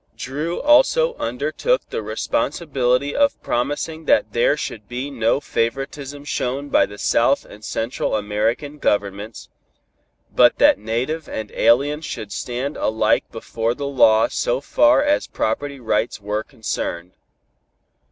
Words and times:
Dru 0.17 0.59
also 0.59 1.13
undertook 1.17 1.87
the 1.91 2.01
responsibility 2.01 3.15
of 3.15 3.39
promising 3.43 4.05
that 4.05 4.33
there 4.33 4.57
should 4.57 4.87
be 4.87 5.11
no 5.11 5.39
favoritism 5.39 6.25
shown 6.25 6.69
by 6.69 6.87
the 6.87 6.97
South 6.97 7.45
and 7.45 7.63
Central 7.63 8.15
American 8.15 8.79
governments, 8.79 9.47
but 10.35 10.57
that 10.57 10.79
native 10.79 11.29
and 11.29 11.51
alien 11.51 12.01
should 12.01 12.31
stand 12.31 12.77
alike 12.77 13.25
before 13.31 13.75
the 13.75 13.85
law 13.85 14.27
so 14.27 14.59
far 14.59 15.03
as 15.03 15.27
property 15.27 15.79
rights 15.79 16.19
were 16.19 16.41
concerned. 16.41 17.11